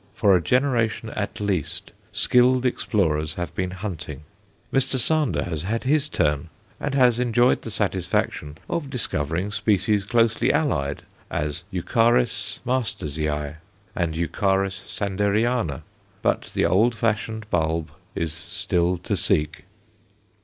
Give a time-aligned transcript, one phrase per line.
[0.15, 4.23] For a generation at least skilled explorers have been hunting.
[4.73, 4.95] Mr.
[4.97, 11.03] Sander has had his turn, and has enjoyed the satisfaction of discovering species closely allied,
[11.29, 13.57] as Eucharis Mastersii
[13.95, 15.83] and Eucharis Sanderiana;
[16.23, 19.65] but the old fashioned bulb is still to seek.